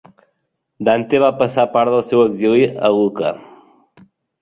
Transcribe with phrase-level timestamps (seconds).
[0.89, 3.37] Dante va passar part del seu exili a Lucca.